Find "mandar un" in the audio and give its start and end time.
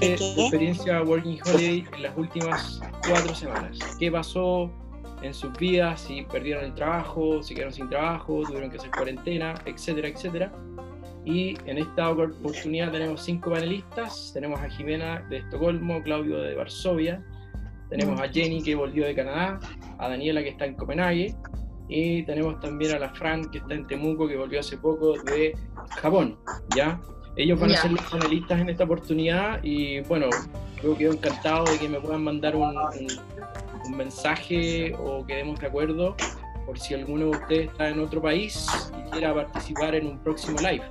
32.24-32.74